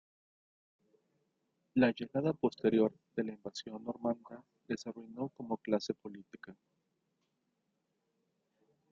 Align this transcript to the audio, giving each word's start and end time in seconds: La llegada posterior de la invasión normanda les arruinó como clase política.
La 1.75 1.91
llegada 1.93 2.33
posterior 2.33 2.91
de 3.15 3.23
la 3.23 3.33
invasión 3.33 3.83
normanda 3.83 4.43
les 4.67 4.87
arruinó 4.87 5.29
como 5.29 5.57
clase 5.57 5.93
política. 5.93 6.57